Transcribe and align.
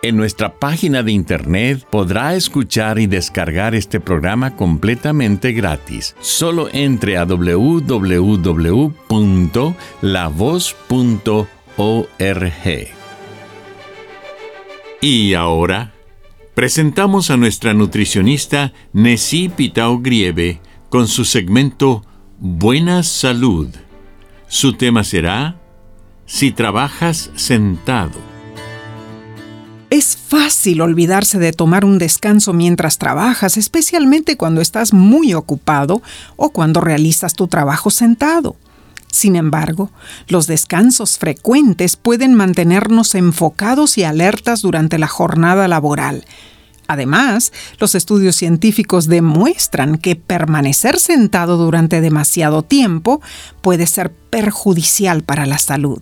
En 0.00 0.16
nuestra 0.16 0.54
página 0.54 1.02
de 1.02 1.10
internet 1.10 1.84
podrá 1.90 2.36
escuchar 2.36 3.00
y 3.00 3.08
descargar 3.08 3.74
este 3.74 3.98
programa 3.98 4.54
completamente 4.54 5.50
gratis. 5.52 6.14
Solo 6.20 6.68
entre 6.72 7.16
a 7.16 7.24
www.lavoz.org. 7.24 8.18
Y 15.00 15.34
ahora 15.34 15.92
presentamos 16.54 17.30
a 17.30 17.36
nuestra 17.36 17.74
nutricionista 17.74 18.72
Nessie 18.92 19.50
Pitao 19.50 19.98
Grieve 19.98 20.60
con 20.90 21.08
su 21.08 21.24
segmento 21.24 22.04
Buena 22.38 23.02
Salud. 23.02 23.68
Su 24.46 24.74
tema 24.74 25.02
será 25.02 25.56
Si 26.24 26.52
trabajas 26.52 27.32
sentado. 27.34 28.27
Es 29.90 30.18
fácil 30.18 30.82
olvidarse 30.82 31.38
de 31.38 31.52
tomar 31.52 31.86
un 31.86 31.96
descanso 31.96 32.52
mientras 32.52 32.98
trabajas, 32.98 33.56
especialmente 33.56 34.36
cuando 34.36 34.60
estás 34.60 34.92
muy 34.92 35.32
ocupado 35.32 36.02
o 36.36 36.50
cuando 36.50 36.82
realizas 36.82 37.32
tu 37.32 37.48
trabajo 37.48 37.90
sentado. 37.90 38.56
Sin 39.10 39.34
embargo, 39.34 39.90
los 40.28 40.46
descansos 40.46 41.16
frecuentes 41.16 41.96
pueden 41.96 42.34
mantenernos 42.34 43.14
enfocados 43.14 43.96
y 43.96 44.04
alertas 44.04 44.60
durante 44.60 44.98
la 44.98 45.08
jornada 45.08 45.66
laboral. 45.68 46.26
Además, 46.86 47.52
los 47.78 47.94
estudios 47.94 48.36
científicos 48.36 49.06
demuestran 49.06 49.96
que 49.96 50.16
permanecer 50.16 50.98
sentado 50.98 51.56
durante 51.56 52.02
demasiado 52.02 52.62
tiempo 52.62 53.22
puede 53.62 53.86
ser 53.86 54.12
perjudicial 54.12 55.22
para 55.22 55.46
la 55.46 55.58
salud. 55.58 56.00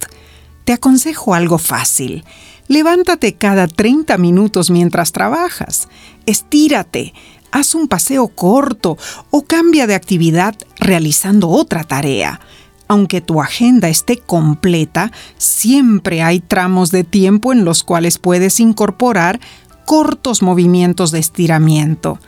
Te 0.67 0.75
aconsejo 0.75 1.33
algo 1.33 1.57
fácil 1.57 2.23
Levántate 2.69 3.35
cada 3.35 3.69
30 3.69 4.19
minutos 4.19 4.71
mientras 4.71 5.13
trabajas. 5.13 5.89
Estírate, 6.27 7.15
haz 7.53 7.77
un 7.77 7.87
paseo 7.87 8.27
corto 8.29 8.99
o 9.31 9.43
cambia 9.43 9.87
de 9.87 9.95
actividad 9.95 10.57
realizando 10.81 11.49
otra 11.49 11.85
tarea. 11.85 12.41
Aunque 12.89 13.21
tu 13.21 13.41
agenda 13.41 13.89
esté 13.89 14.19
completa, 14.19 15.13
siempre 15.39 16.23
hay 16.23 16.41
tramos 16.41 16.91
de 16.91 17.05
tiempo 17.05 17.53
en 17.53 17.65
los 17.65 17.85
cuales 17.85 18.19
puedes 18.19 18.59
incorporar 18.59 19.41
cortos 19.85 20.43
movimientos 20.43 21.13
de 21.13 21.21
estiramiento. 21.21 22.19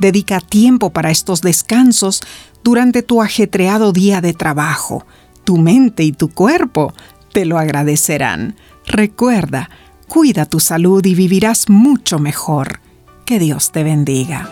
Dedica 0.00 0.40
tiempo 0.40 0.90
para 0.90 1.12
estos 1.12 1.40
descansos 1.40 2.20
durante 2.64 3.02
tu 3.02 3.22
ajetreado 3.22 3.92
día 3.92 4.20
de 4.20 4.32
trabajo. 4.32 5.06
Tu 5.44 5.56
mente 5.58 6.02
y 6.02 6.12
tu 6.12 6.30
cuerpo 6.30 6.94
te 7.34 7.44
lo 7.44 7.58
agradecerán. 7.58 8.54
Recuerda, 8.86 9.68
Cuida 10.08 10.44
tu 10.44 10.60
salud 10.60 11.04
y 11.04 11.14
vivirás 11.14 11.68
mucho 11.68 12.18
mejor. 12.18 12.80
Que 13.24 13.38
Dios 13.38 13.72
te 13.72 13.82
bendiga. 13.82 14.48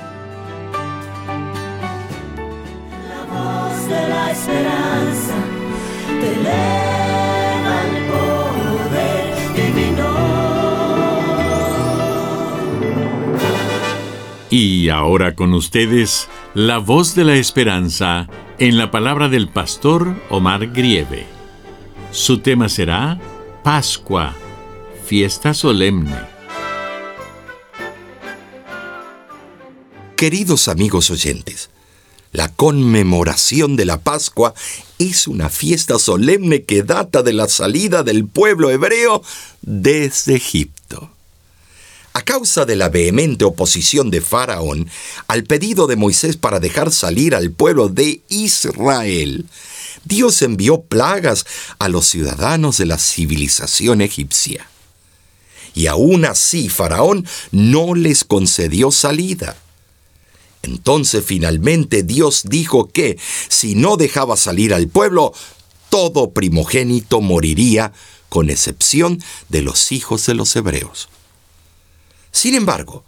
La 3.09 3.25
voz 3.26 3.88
de 3.88 4.09
la 4.09 4.31
esperanza 4.32 5.34
te 6.21 6.41
eleva 6.41 7.82
el 7.84 8.06
poder. 8.06 9.32
Y 14.50 14.88
ahora 14.88 15.34
con 15.34 15.54
ustedes, 15.54 16.28
la 16.54 16.78
voz 16.78 17.15
de 17.15 17.25
la 17.25 17.37
esperanza 17.37 18.28
en 18.59 18.76
la 18.76 18.91
palabra 18.91 19.28
del 19.28 19.48
pastor 19.48 20.16
Omar 20.28 20.72
Grieve. 20.72 21.31
Su 22.12 22.41
tema 22.41 22.69
será 22.69 23.19
Pascua 23.65 24.37
fiesta 25.06 25.55
solemne. 25.55 26.15
Queridos 30.15 30.69
amigos 30.69 31.11
oyentes, 31.11 31.71
la 32.33 32.51
conmemoración 32.51 33.77
de 33.77 33.87
la 33.87 33.99
Pascua 33.99 34.53
es 34.99 35.27
una 35.27 35.49
fiesta 35.49 35.99
solemne 35.99 36.65
que 36.65 36.83
data 36.83 37.22
de 37.22 37.33
la 37.33 37.49
salida 37.49 38.03
del 38.03 38.27
pueblo 38.27 38.71
hebreo 38.71 39.22
desde 39.62 40.37
Egipto. 40.37 41.11
A 42.12 42.21
causa 42.21 42.67
de 42.67 42.77
la 42.77 42.91
vehemente 42.91 43.47
oposición 43.47 44.11
de 44.11 44.21
Faraón 44.21 44.87
al 45.28 45.45
pedido 45.45 45.87
de 45.87 45.97
Moisés 45.97 46.37
para 46.37 46.61
dejar 46.61 46.93
salir 46.93 47.34
al 47.34 47.53
pueblo 47.53 47.89
de 47.89 48.21
Israel, 48.28 49.47
Dios 50.04 50.42
envió 50.42 50.82
plagas 50.82 51.47
a 51.78 51.88
los 51.88 52.06
ciudadanos 52.06 52.78
de 52.78 52.86
la 52.86 52.98
civilización 52.98 54.00
egipcia 54.00 54.66
y 55.75 55.86
aún 55.86 56.25
así 56.25 56.69
Faraón 56.69 57.26
no 57.50 57.94
les 57.94 58.25
concedió 58.25 58.91
salida. 58.91 59.56
Entonces 60.62 61.25
finalmente 61.25 62.03
Dios 62.03 62.42
dijo 62.44 62.88
que 62.88 63.19
si 63.48 63.75
no 63.75 63.97
dejaba 63.97 64.36
salir 64.36 64.75
al 64.75 64.88
pueblo, 64.88 65.32
todo 65.88 66.32
primogénito 66.32 67.20
moriría, 67.20 67.92
con 68.28 68.48
excepción 68.48 69.22
de 69.50 69.60
los 69.60 69.92
hijos 69.92 70.24
de 70.24 70.34
los 70.34 70.56
hebreos. 70.56 71.10
Sin 72.30 72.54
embargo, 72.54 73.04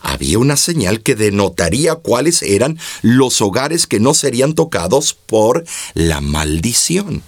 había 0.00 0.38
una 0.38 0.56
señal 0.56 1.02
que 1.02 1.14
denotaría 1.14 1.96
cuáles 1.96 2.42
eran 2.42 2.78
los 3.02 3.40
hogares 3.40 3.86
que 3.86 4.00
no 4.00 4.14
serían 4.14 4.54
tocados 4.54 5.14
por 5.14 5.64
la 5.94 6.20
maldición 6.20 7.22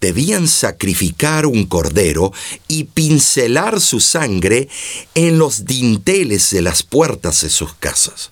debían 0.00 0.48
sacrificar 0.48 1.46
un 1.46 1.66
cordero 1.66 2.32
y 2.68 2.84
pincelar 2.84 3.80
su 3.80 4.00
sangre 4.00 4.68
en 5.14 5.38
los 5.38 5.66
dinteles 5.66 6.50
de 6.50 6.62
las 6.62 6.82
puertas 6.82 7.42
de 7.42 7.50
sus 7.50 7.74
casas. 7.74 8.30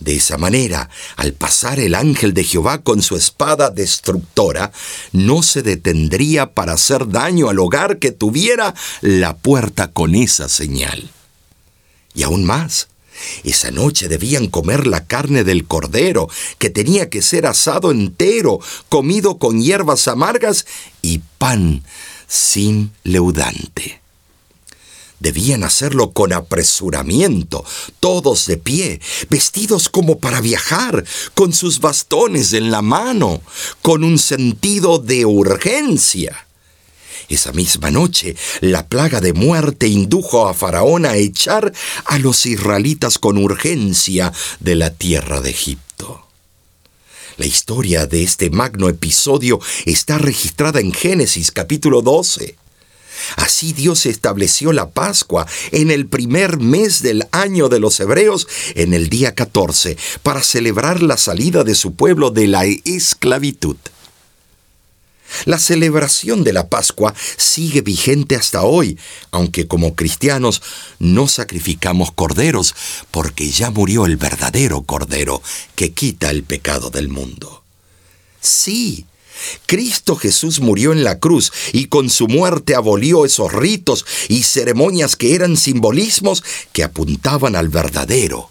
De 0.00 0.16
esa 0.16 0.36
manera, 0.36 0.90
al 1.16 1.32
pasar 1.32 1.80
el 1.80 1.94
ángel 1.94 2.34
de 2.34 2.44
Jehová 2.44 2.82
con 2.82 3.00
su 3.00 3.16
espada 3.16 3.70
destructora, 3.70 4.70
no 5.12 5.42
se 5.42 5.62
detendría 5.62 6.52
para 6.52 6.74
hacer 6.74 7.08
daño 7.08 7.48
al 7.48 7.58
hogar 7.58 7.98
que 7.98 8.12
tuviera 8.12 8.74
la 9.00 9.36
puerta 9.36 9.92
con 9.92 10.14
esa 10.14 10.50
señal. 10.50 11.10
Y 12.16 12.22
aún 12.22 12.44
más, 12.44 12.88
esa 13.44 13.70
noche 13.70 14.08
debían 14.08 14.48
comer 14.48 14.86
la 14.86 15.06
carne 15.06 15.44
del 15.44 15.66
cordero, 15.66 16.28
que 16.58 16.70
tenía 16.70 17.10
que 17.10 17.22
ser 17.22 17.46
asado 17.46 17.90
entero, 17.90 18.58
comido 18.88 19.38
con 19.38 19.60
hierbas 19.60 20.08
amargas 20.08 20.66
y 21.02 21.20
pan 21.38 21.84
sin 22.26 22.90
leudante. 23.04 24.00
Debían 25.20 25.62
hacerlo 25.62 26.12
con 26.12 26.32
apresuramiento, 26.32 27.64
todos 28.00 28.46
de 28.46 28.56
pie, 28.56 29.00
vestidos 29.30 29.88
como 29.88 30.18
para 30.18 30.40
viajar, 30.40 31.04
con 31.34 31.52
sus 31.52 31.80
bastones 31.80 32.52
en 32.54 32.70
la 32.70 32.82
mano, 32.82 33.42
con 33.82 34.04
un 34.04 34.18
sentido 34.18 34.98
de 34.98 35.26
urgencia. 35.26 36.45
Esa 37.28 37.52
misma 37.52 37.90
noche, 37.90 38.36
la 38.60 38.86
plaga 38.86 39.20
de 39.20 39.32
muerte 39.32 39.88
indujo 39.88 40.48
a 40.48 40.54
Faraón 40.54 41.06
a 41.06 41.16
echar 41.16 41.72
a 42.04 42.18
los 42.18 42.46
israelitas 42.46 43.18
con 43.18 43.36
urgencia 43.36 44.32
de 44.60 44.76
la 44.76 44.90
tierra 44.90 45.40
de 45.40 45.50
Egipto. 45.50 46.26
La 47.36 47.46
historia 47.46 48.06
de 48.06 48.22
este 48.22 48.48
magno 48.48 48.88
episodio 48.88 49.60
está 49.84 50.18
registrada 50.18 50.80
en 50.80 50.92
Génesis 50.92 51.50
capítulo 51.50 52.00
12. 52.00 52.56
Así 53.36 53.72
Dios 53.72 54.06
estableció 54.06 54.72
la 54.72 54.90
Pascua 54.90 55.46
en 55.72 55.90
el 55.90 56.06
primer 56.06 56.58
mes 56.58 57.02
del 57.02 57.26
año 57.32 57.68
de 57.68 57.80
los 57.80 57.98
hebreos, 57.98 58.46
en 58.74 58.94
el 58.94 59.08
día 59.08 59.34
14, 59.34 59.96
para 60.22 60.42
celebrar 60.42 61.02
la 61.02 61.16
salida 61.16 61.64
de 61.64 61.74
su 61.74 61.94
pueblo 61.94 62.30
de 62.30 62.46
la 62.46 62.64
esclavitud. 62.64 63.76
La 65.44 65.58
celebración 65.58 66.44
de 66.44 66.52
la 66.52 66.68
Pascua 66.68 67.14
sigue 67.36 67.82
vigente 67.82 68.36
hasta 68.36 68.62
hoy, 68.62 68.98
aunque 69.30 69.66
como 69.66 69.94
cristianos 69.94 70.62
no 70.98 71.28
sacrificamos 71.28 72.12
corderos, 72.12 72.74
porque 73.10 73.50
ya 73.50 73.70
murió 73.70 74.06
el 74.06 74.16
verdadero 74.16 74.82
cordero 74.82 75.42
que 75.74 75.92
quita 75.92 76.30
el 76.30 76.42
pecado 76.42 76.90
del 76.90 77.08
mundo. 77.08 77.62
Sí, 78.40 79.06
Cristo 79.66 80.16
Jesús 80.16 80.60
murió 80.60 80.92
en 80.92 81.04
la 81.04 81.18
cruz 81.18 81.52
y 81.72 81.86
con 81.86 82.10
su 82.10 82.28
muerte 82.28 82.74
abolió 82.74 83.24
esos 83.24 83.52
ritos 83.52 84.06
y 84.28 84.42
ceremonias 84.42 85.16
que 85.16 85.34
eran 85.34 85.56
simbolismos 85.56 86.42
que 86.72 86.82
apuntaban 86.82 87.56
al 87.56 87.68
verdadero 87.68 88.50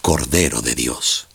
Cordero 0.00 0.60
de 0.60 0.74
Dios. 0.74 1.28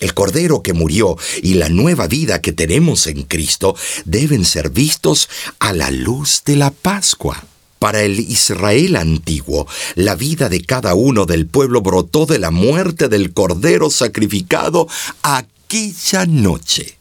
El 0.00 0.14
Cordero 0.14 0.62
que 0.62 0.72
murió 0.72 1.16
y 1.42 1.54
la 1.54 1.68
nueva 1.68 2.06
vida 2.08 2.40
que 2.40 2.52
tenemos 2.52 3.06
en 3.06 3.22
Cristo 3.22 3.76
deben 4.06 4.44
ser 4.44 4.70
vistos 4.70 5.28
a 5.58 5.72
la 5.72 5.90
luz 5.90 6.42
de 6.44 6.56
la 6.56 6.70
Pascua. 6.70 7.44
Para 7.78 8.02
el 8.02 8.18
Israel 8.20 8.96
antiguo, 8.96 9.66
la 9.94 10.14
vida 10.14 10.48
de 10.48 10.62
cada 10.62 10.94
uno 10.94 11.24
del 11.24 11.46
pueblo 11.46 11.80
brotó 11.80 12.26
de 12.26 12.38
la 12.38 12.50
muerte 12.50 13.08
del 13.08 13.32
Cordero 13.32 13.88
sacrificado 13.90 14.86
aquella 15.22 16.26
noche. 16.26 16.98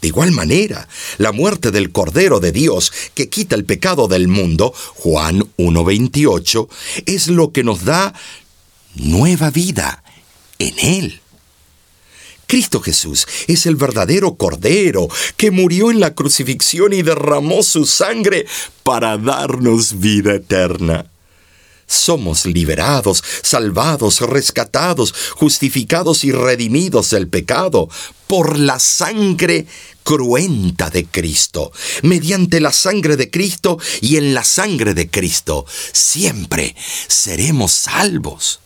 De 0.00 0.08
igual 0.08 0.32
manera, 0.32 0.86
la 1.18 1.32
muerte 1.32 1.70
del 1.70 1.90
Cordero 1.90 2.38
de 2.38 2.52
Dios 2.52 2.92
que 3.14 3.28
quita 3.28 3.56
el 3.56 3.64
pecado 3.64 4.06
del 4.06 4.28
mundo, 4.28 4.74
Juan 4.96 5.40
1.28, 5.56 6.68
es 7.06 7.28
lo 7.28 7.52
que 7.52 7.64
nos 7.64 7.84
da 7.84 8.12
nueva 8.96 9.50
vida 9.50 10.04
en 10.58 10.78
Él. 10.78 11.20
Cristo 12.54 12.80
Jesús 12.80 13.26
es 13.48 13.66
el 13.66 13.74
verdadero 13.74 14.36
Cordero 14.36 15.08
que 15.36 15.50
murió 15.50 15.90
en 15.90 15.98
la 15.98 16.14
crucifixión 16.14 16.92
y 16.92 17.02
derramó 17.02 17.64
su 17.64 17.84
sangre 17.84 18.46
para 18.84 19.18
darnos 19.18 19.98
vida 19.98 20.36
eterna. 20.36 21.10
Somos 21.88 22.46
liberados, 22.46 23.24
salvados, 23.42 24.20
rescatados, 24.20 25.12
justificados 25.32 26.22
y 26.22 26.30
redimidos 26.30 27.10
del 27.10 27.26
pecado 27.26 27.88
por 28.28 28.56
la 28.56 28.78
sangre 28.78 29.66
cruenta 30.04 30.90
de 30.90 31.06
Cristo. 31.06 31.72
Mediante 32.02 32.60
la 32.60 32.70
sangre 32.70 33.16
de 33.16 33.32
Cristo 33.32 33.80
y 34.00 34.16
en 34.16 34.32
la 34.32 34.44
sangre 34.44 34.94
de 34.94 35.10
Cristo, 35.10 35.66
siempre 35.90 36.76
seremos 37.08 37.72
salvos. 37.72 38.60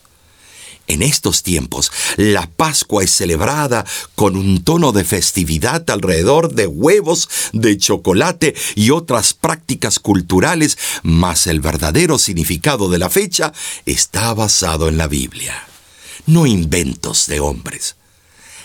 En 0.89 1.03
estos 1.03 1.43
tiempos, 1.43 1.91
la 2.17 2.49
Pascua 2.49 3.03
es 3.03 3.11
celebrada 3.11 3.85
con 4.15 4.35
un 4.35 4.63
tono 4.63 4.91
de 4.91 5.03
festividad 5.03 5.87
alrededor 5.87 6.55
de 6.55 6.65
huevos, 6.65 7.29
de 7.53 7.77
chocolate 7.77 8.55
y 8.73 8.89
otras 8.89 9.35
prácticas 9.35 9.99
culturales, 9.99 10.79
mas 11.03 11.45
el 11.45 11.59
verdadero 11.59 12.17
significado 12.17 12.89
de 12.89 12.97
la 12.97 13.11
fecha 13.11 13.53
está 13.85 14.33
basado 14.33 14.89
en 14.89 14.97
la 14.97 15.07
Biblia, 15.07 15.53
no 16.25 16.47
inventos 16.47 17.27
de 17.27 17.39
hombres. 17.39 17.95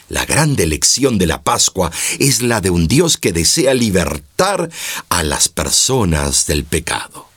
La 0.09 0.25
grande 0.25 0.67
lección 0.67 1.19
de 1.19 1.27
la 1.27 1.43
Pascua 1.43 1.93
es 2.19 2.41
la 2.41 2.63
de 2.63 2.71
un 2.71 2.89
Dios 2.89 3.19
que 3.19 3.35
desea 3.35 3.75
libertar 3.75 4.71
a 5.11 5.23
las 5.23 5.51
personas 5.51 6.47
del 6.47 6.65
pecado. 6.65 7.34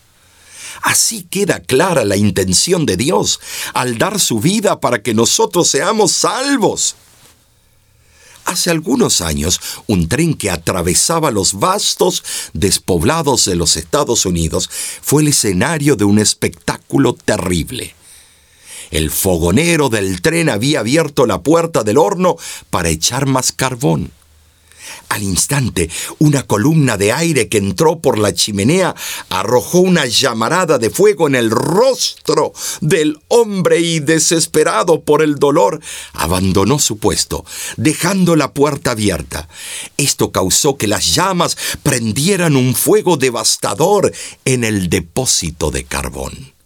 Así 0.81 1.23
queda 1.23 1.59
clara 1.59 2.05
la 2.05 2.17
intención 2.17 2.85
de 2.85 2.97
Dios 2.97 3.39
al 3.73 3.97
dar 3.97 4.19
su 4.19 4.39
vida 4.39 4.79
para 4.79 5.01
que 5.01 5.13
nosotros 5.13 5.67
seamos 5.67 6.11
salvos. 6.11 6.95
Hace 8.47 8.71
algunos 8.71 9.19
años, 9.19 9.59
un 9.87 10.07
tren 10.07 10.33
que 10.33 10.49
atravesaba 10.49 11.31
los 11.31 11.59
vastos 11.59 12.23
despoblados 12.53 13.43
de 13.43 13.55
los 13.55 13.75
Estados 13.75 14.25
Unidos 14.25 14.69
fue 15.01 15.21
el 15.21 15.27
escenario 15.27 15.97
de 15.97 16.05
un 16.05 16.17
espectáculo 16.17 17.13
terrible. 17.13 17.93
El 18.89 19.11
fogonero 19.11 19.89
del 19.89 20.21
tren 20.21 20.47
había 20.47 20.79
abierto 20.79 21.25
la 21.25 21.41
puerta 21.41 21.83
del 21.83 21.97
horno 21.97 22.37
para 22.69 22.87
echar 22.87 23.25
más 23.25 23.51
carbón. 23.51 24.13
Al 25.09 25.23
instante, 25.23 25.89
una 26.19 26.43
columna 26.43 26.97
de 26.97 27.13
aire 27.13 27.47
que 27.47 27.57
entró 27.57 27.99
por 27.99 28.17
la 28.17 28.33
chimenea 28.33 28.93
arrojó 29.29 29.79
una 29.79 30.05
llamarada 30.05 30.77
de 30.79 30.89
fuego 30.89 31.27
en 31.27 31.35
el 31.35 31.49
rostro 31.49 32.53
del 32.81 33.17
hombre 33.29 33.79
y 33.79 33.99
desesperado 33.99 35.01
por 35.01 35.21
el 35.21 35.35
dolor, 35.35 35.79
abandonó 36.13 36.77
su 36.77 36.97
puesto, 36.97 37.45
dejando 37.77 38.35
la 38.35 38.53
puerta 38.53 38.91
abierta. 38.91 39.47
Esto 39.95 40.31
causó 40.31 40.77
que 40.77 40.87
las 40.87 41.15
llamas 41.15 41.57
prendieran 41.83 42.55
un 42.55 42.75
fuego 42.75 43.15
devastador 43.15 44.11
en 44.43 44.63
el 44.65 44.89
depósito 44.89 45.71
de 45.71 45.85
carbón. 45.85 46.56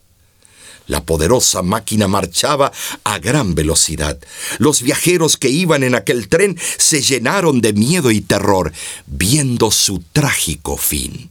La 0.91 1.05
poderosa 1.05 1.61
máquina 1.61 2.09
marchaba 2.09 2.69
a 3.05 3.17
gran 3.17 3.55
velocidad. 3.55 4.19
Los 4.57 4.81
viajeros 4.81 5.37
que 5.37 5.47
iban 5.47 5.83
en 5.83 5.95
aquel 5.95 6.27
tren 6.27 6.59
se 6.77 7.01
llenaron 7.01 7.61
de 7.61 7.71
miedo 7.71 8.11
y 8.11 8.19
terror, 8.19 8.73
viendo 9.07 9.71
su 9.71 10.03
trágico 10.11 10.75
fin. 10.75 11.29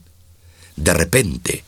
De 0.75 0.95
repente, 0.95 1.63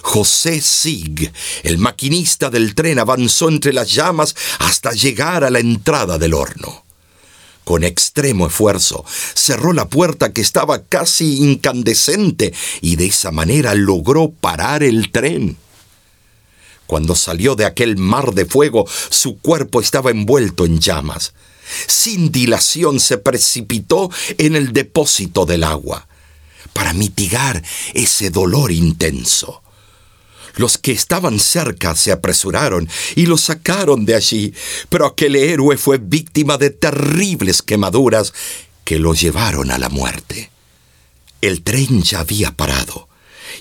José 0.00 0.62
Sig, 0.62 1.30
el 1.62 1.76
maquinista 1.76 2.48
del 2.48 2.74
tren, 2.74 2.98
avanzó 2.98 3.50
entre 3.50 3.74
las 3.74 3.92
llamas 3.92 4.34
hasta 4.60 4.92
llegar 4.92 5.44
a 5.44 5.50
la 5.50 5.58
entrada 5.58 6.16
del 6.16 6.32
horno. 6.32 6.86
Con 7.64 7.84
extremo 7.84 8.46
esfuerzo, 8.46 9.04
cerró 9.34 9.74
la 9.74 9.90
puerta 9.90 10.32
que 10.32 10.40
estaba 10.40 10.84
casi 10.84 11.36
incandescente 11.42 12.54
y 12.80 12.96
de 12.96 13.08
esa 13.08 13.30
manera 13.30 13.74
logró 13.74 14.30
parar 14.30 14.82
el 14.82 15.10
tren. 15.12 15.58
Cuando 16.86 17.14
salió 17.14 17.56
de 17.56 17.64
aquel 17.64 17.96
mar 17.96 18.32
de 18.32 18.46
fuego, 18.46 18.86
su 19.10 19.38
cuerpo 19.38 19.80
estaba 19.80 20.10
envuelto 20.10 20.64
en 20.64 20.78
llamas. 20.78 21.34
Sin 21.86 22.30
dilación 22.30 23.00
se 23.00 23.18
precipitó 23.18 24.10
en 24.38 24.54
el 24.54 24.72
depósito 24.72 25.46
del 25.46 25.64
agua, 25.64 26.06
para 26.72 26.92
mitigar 26.92 27.62
ese 27.94 28.30
dolor 28.30 28.70
intenso. 28.70 29.62
Los 30.54 30.78
que 30.78 30.92
estaban 30.92 31.38
cerca 31.38 31.94
se 31.94 32.12
apresuraron 32.12 32.88
y 33.14 33.26
lo 33.26 33.36
sacaron 33.36 34.06
de 34.06 34.14
allí, 34.14 34.54
pero 34.88 35.06
aquel 35.06 35.36
héroe 35.36 35.76
fue 35.76 35.98
víctima 35.98 36.56
de 36.56 36.70
terribles 36.70 37.62
quemaduras 37.62 38.32
que 38.84 38.98
lo 38.98 39.12
llevaron 39.12 39.70
a 39.70 39.78
la 39.78 39.88
muerte. 39.88 40.50
El 41.42 41.62
tren 41.62 42.02
ya 42.02 42.20
había 42.20 42.52
parado 42.52 43.08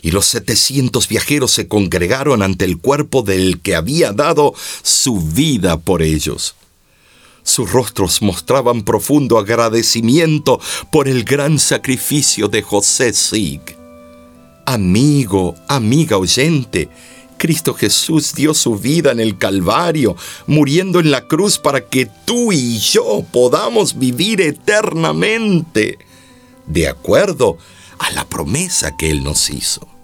y 0.05 0.11
los 0.11 0.27
setecientos 0.27 1.07
viajeros 1.07 1.49
se 1.49 1.67
congregaron 1.67 2.43
ante 2.43 2.63
el 2.63 2.77
cuerpo 2.77 3.23
del 3.23 3.59
que 3.59 3.73
había 3.73 4.11
dado 4.11 4.53
su 4.83 5.19
vida 5.19 5.79
por 5.79 6.03
ellos. 6.03 6.53
Sus 7.41 7.71
rostros 7.71 8.21
mostraban 8.21 8.83
profundo 8.83 9.39
agradecimiento 9.39 10.61
por 10.91 11.07
el 11.07 11.23
gran 11.23 11.57
sacrificio 11.57 12.47
de 12.49 12.61
José 12.61 13.13
Sig. 13.13 13.61
Amigo, 14.67 15.55
amiga 15.67 16.17
oyente, 16.17 16.87
Cristo 17.39 17.73
Jesús 17.73 18.35
dio 18.35 18.53
su 18.53 18.77
vida 18.77 19.11
en 19.11 19.19
el 19.19 19.39
Calvario, 19.39 20.15
muriendo 20.45 20.99
en 20.99 21.09
la 21.09 21.21
cruz 21.27 21.57
para 21.57 21.81
que 21.81 22.07
tú 22.25 22.51
y 22.51 22.77
yo 22.77 23.25
podamos 23.31 23.97
vivir 23.97 24.39
eternamente, 24.39 25.97
de 26.67 26.89
acuerdo 26.89 27.57
a 27.97 28.11
la 28.11 28.23
promesa 28.25 28.95
que 28.95 29.09
Él 29.09 29.23
nos 29.23 29.49
hizo. 29.49 29.94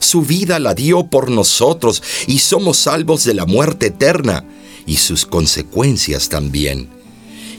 Su 0.00 0.22
vida 0.22 0.58
la 0.58 0.74
dio 0.74 1.06
por 1.06 1.30
nosotros 1.30 2.02
y 2.26 2.38
somos 2.38 2.78
salvos 2.78 3.24
de 3.24 3.34
la 3.34 3.46
muerte 3.46 3.86
eterna 3.86 4.44
y 4.86 4.96
sus 4.96 5.26
consecuencias 5.26 6.28
también. 6.28 6.88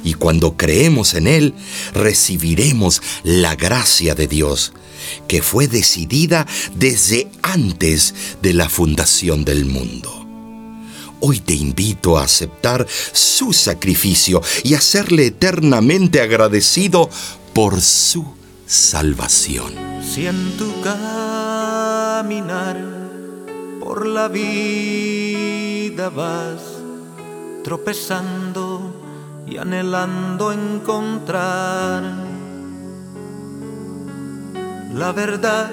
Y 0.04 0.14
cuando 0.14 0.56
creemos 0.56 1.16
en 1.16 1.28
Él, 1.28 1.54
recibiremos 1.94 3.02
la 3.24 3.56
gracia 3.56 4.14
de 4.14 4.28
Dios, 4.28 4.74
que 5.28 5.42
fue 5.42 5.68
decidida 5.68 6.46
desde 6.76 7.28
antes 7.42 8.14
de 8.42 8.54
la 8.54 8.70
fundación 8.70 9.44
del 9.44 9.66
mundo. 9.66 10.26
Hoy 11.22 11.40
te 11.40 11.56
invito 11.56 12.20
a 12.20 12.24
aceptar 12.26 12.86
su 13.14 13.52
sacrificio 13.52 14.44
y 14.64 14.76
a 14.76 14.82
serle 14.82 15.28
eternamente 15.28 16.22
agradecido 16.22 17.10
por 17.54 17.82
su 17.82 18.26
salvación. 18.66 19.74
Si 20.02 20.28
en 20.28 20.58
tu 20.58 20.82
caminar 20.82 22.78
por 23.80 24.06
la 24.06 24.28
vida 24.28 26.10
vas 26.10 26.62
tropezando 27.64 28.94
y 29.48 29.58
anhelando 29.58 30.52
encontrar 30.52 32.04
la 34.94 35.12
verdad 35.12 35.70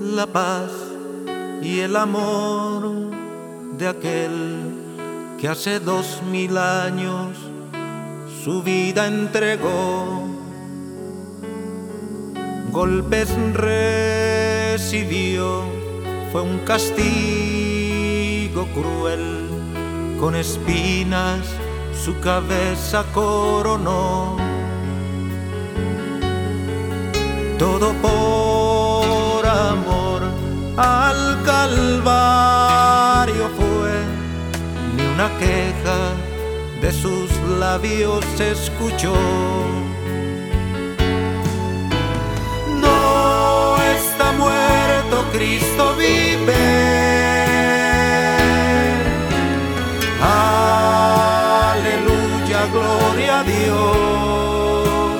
la 0.00 0.26
paz 0.26 0.70
y 1.62 1.80
el 1.80 1.96
amor 1.96 3.10
de 3.76 3.88
aquel 3.88 5.36
que 5.40 5.48
hace 5.48 5.80
dos 5.80 6.22
mil 6.30 6.56
años 6.56 7.36
su 8.44 8.62
vida 8.62 9.06
entregó. 9.06 10.37
Golpes 12.70 13.30
recibió, 13.54 15.62
fue 16.30 16.42
un 16.42 16.58
castigo 16.60 17.08
cruel, 18.74 19.48
con 20.20 20.36
espinas 20.36 21.40
su 22.04 22.20
cabeza 22.20 23.04
coronó. 23.12 24.36
Todo 27.58 27.92
por 27.94 29.46
amor 29.46 30.22
al 30.76 31.42
Calvario 31.44 33.48
fue, 33.56 34.04
ni 34.96 35.06
una 35.06 35.28
queja 35.38 36.12
de 36.80 36.92
sus 36.92 37.28
labios 37.58 38.24
escuchó. 38.38 39.16
Muerto, 44.32 45.24
Cristo 45.32 45.94
vive. 45.96 46.54
Aleluya, 51.70 52.60
gloria 52.72 53.40
a 53.40 53.44
Dios. 53.44 55.18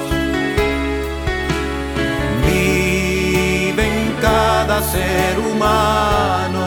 Vive 2.46 3.82
en 3.86 4.12
cada 4.20 4.82
ser 4.82 5.38
humano. 5.38 6.66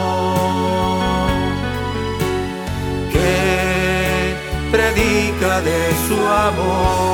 que 3.11 4.35
predica 4.71 5.61
de 5.61 5.79
su 6.07 6.17
amor. 6.27 7.10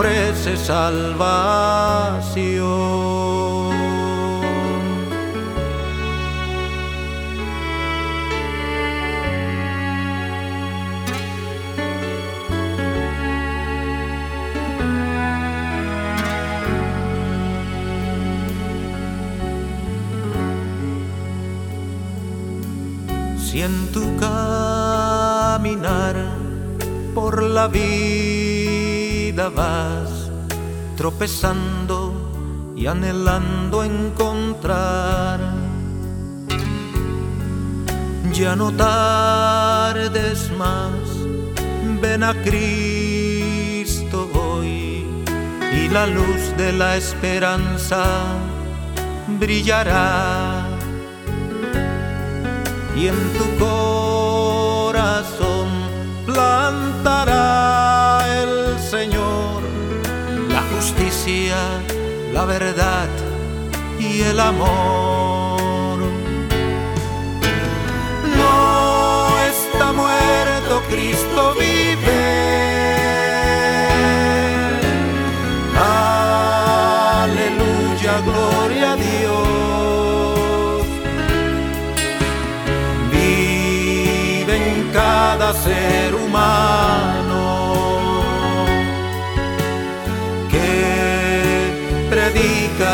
Ofrece 0.00 0.56
salvación. 0.56 1.20
Si 23.38 23.60
en 23.60 23.92
tu 23.92 24.16
caminar 24.16 26.16
por 27.14 27.42
la 27.42 27.68
vas 29.48 30.30
tropezando 30.96 32.72
y 32.76 32.86
anhelando 32.86 33.84
encontrar, 33.84 35.40
ya 38.32 38.54
no 38.56 38.70
tardes 38.72 40.50
más, 40.58 40.90
ven 42.00 42.22
a 42.22 42.34
Cristo 42.42 44.28
hoy 44.34 45.04
y 45.72 45.88
la 45.88 46.06
luz 46.06 46.56
de 46.56 46.72
la 46.72 46.96
esperanza 46.96 48.04
brillará. 49.38 50.66
Y 52.96 53.06
en 53.06 53.16
tu 53.38 53.64
corazón 53.64 53.79
la 62.32 62.46
verdad 62.46 63.06
y 63.98 64.22
el 64.22 64.40
amor. 64.40 65.09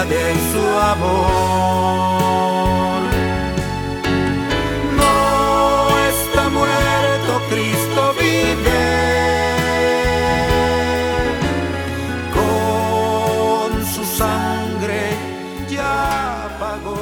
De 0.08 0.34
su 0.52 0.64
amor. 0.78 1.96
No 4.96 5.88
está 6.08 6.48
muerto, 6.48 7.40
Cristo 7.50 8.14
vive. 8.20 8.84
Con 12.34 13.84
su 13.94 14.04
sangre 14.16 15.02
ya 15.70 16.56
pagó. 16.58 16.96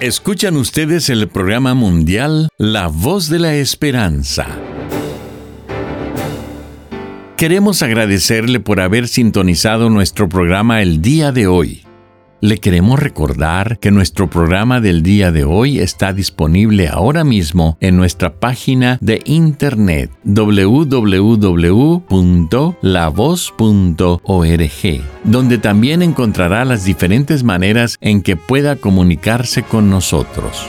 Escuchan 0.00 0.56
ustedes 0.56 1.08
el 1.08 1.28
programa 1.28 1.74
mundial 1.74 2.48
La 2.58 2.88
Voz 2.88 3.28
de 3.28 3.38
la 3.38 3.54
Esperanza. 3.54 4.73
Queremos 7.36 7.82
agradecerle 7.82 8.60
por 8.60 8.78
haber 8.80 9.08
sintonizado 9.08 9.90
nuestro 9.90 10.28
programa 10.28 10.82
el 10.82 11.02
día 11.02 11.32
de 11.32 11.48
hoy. 11.48 11.82
Le 12.40 12.58
queremos 12.58 13.00
recordar 13.00 13.80
que 13.80 13.90
nuestro 13.90 14.30
programa 14.30 14.80
del 14.80 15.02
día 15.02 15.32
de 15.32 15.42
hoy 15.42 15.80
está 15.80 16.12
disponible 16.12 16.86
ahora 16.86 17.24
mismo 17.24 17.76
en 17.80 17.96
nuestra 17.96 18.38
página 18.38 18.98
de 19.00 19.20
internet 19.24 20.12
www.lavoz.org, 20.22 21.00
donde 25.24 25.58
también 25.58 26.02
encontrará 26.02 26.64
las 26.64 26.84
diferentes 26.84 27.42
maneras 27.42 27.96
en 28.00 28.22
que 28.22 28.36
pueda 28.36 28.76
comunicarse 28.76 29.64
con 29.64 29.90
nosotros. 29.90 30.68